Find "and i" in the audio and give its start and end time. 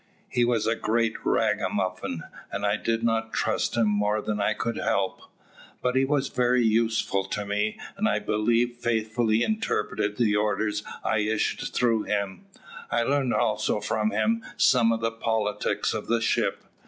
2.51-2.75, 7.97-8.17